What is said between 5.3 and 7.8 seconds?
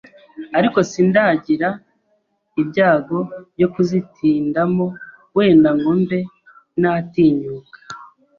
wenda ngo mbe natinyuka